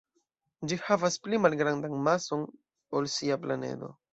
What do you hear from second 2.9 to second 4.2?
ol sia planedo.